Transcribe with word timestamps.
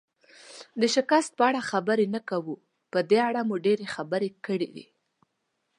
د 0.81 0.83
شکست 0.95 1.31
په 1.37 1.43
اړه 1.49 1.61
خبرې 1.71 2.05
نه 2.15 2.21
کوو، 2.29 2.55
په 2.91 2.99
دې 3.09 3.19
اړه 3.29 3.41
مو 3.47 3.55
ډېرې 3.65 3.85
خبرې 3.95 4.29
کړي. 4.45 4.69